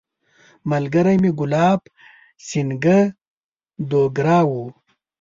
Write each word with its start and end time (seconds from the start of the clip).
ملګری 0.69 1.17
مې 1.21 1.31
ګلاب 1.39 1.79
سینګهه 2.47 2.99
دوګرا 3.89 4.39
وو. 4.49 4.63